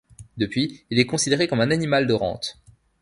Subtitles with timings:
[0.35, 2.57] Depuis, il est considéré comme un animal de rente.